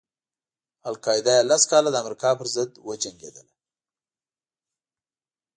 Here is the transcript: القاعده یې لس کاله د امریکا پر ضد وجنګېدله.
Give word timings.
القاعده 0.89 1.31
یې 1.37 1.47
لس 1.49 1.63
کاله 1.71 1.89
د 1.91 1.95
امریکا 2.03 2.29
پر 2.39 2.47
ضد 2.55 2.71
وجنګېدله. 2.87 3.51